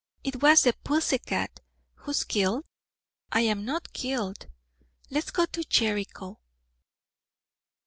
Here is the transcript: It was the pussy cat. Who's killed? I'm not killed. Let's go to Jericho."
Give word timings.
It 0.23 0.41
was 0.41 0.63
the 0.63 0.73
pussy 0.83 1.19
cat. 1.19 1.59
Who's 1.93 2.23
killed? 2.23 2.65
I'm 3.31 3.63
not 3.65 3.93
killed. 3.93 4.47
Let's 5.11 5.29
go 5.29 5.45
to 5.45 5.63
Jericho." 5.63 6.39